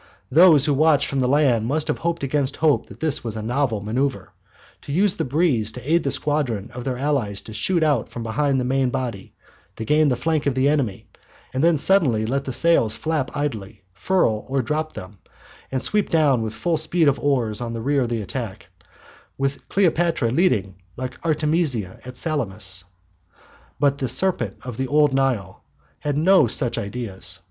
[0.31, 3.43] Those who watched from the land must have hoped against hope that this was a
[3.43, 4.31] novel manoeuvre,
[4.81, 8.23] to use the breeze to aid the squadron of their allies to shoot out from
[8.23, 9.35] behind the main body,
[9.75, 11.05] gain the flank of the enemy,
[11.53, 15.19] and then suddenly let the sails flap idly, furl or drop them,
[15.71, 18.69] and sweep down with full speed of oars on the rear of the attack,
[19.37, 22.85] with Cleopatra leading like Artemisia at Salamis.
[23.79, 25.63] But the "serpent of old Nile"
[25.99, 27.39] had no such ideas.